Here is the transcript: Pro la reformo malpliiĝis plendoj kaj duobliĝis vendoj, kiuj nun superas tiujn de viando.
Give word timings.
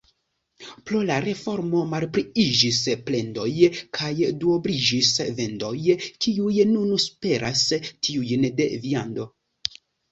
Pro 0.91 1.01
la 1.09 1.17
reformo 1.25 1.81
malpliiĝis 1.91 2.81
plendoj 3.11 3.51
kaj 3.99 4.11
duobliĝis 4.45 5.13
vendoj, 5.43 5.75
kiuj 6.27 6.61
nun 6.75 6.99
superas 7.09 7.69
tiujn 7.89 8.51
de 8.63 8.71
viando. 8.89 9.33